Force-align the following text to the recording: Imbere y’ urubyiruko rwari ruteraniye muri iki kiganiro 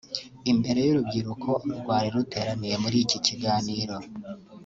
Imbere 0.51 0.79
y’ 0.83 0.89
urubyiruko 0.93 1.49
rwari 1.79 2.07
ruteraniye 2.15 2.75
muri 2.83 2.97
iki 3.03 3.17
kiganiro 3.27 3.95